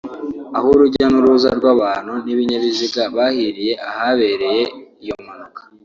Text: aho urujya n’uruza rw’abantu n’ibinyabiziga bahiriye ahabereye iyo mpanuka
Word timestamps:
aho 0.57 0.67
urujya 0.75 1.05
n’uruza 1.09 1.49
rw’abantu 1.59 2.13
n’ibinyabiziga 2.23 3.03
bahiriye 3.15 3.73
ahabereye 3.89 4.63
iyo 5.03 5.15
mpanuka 5.23 5.61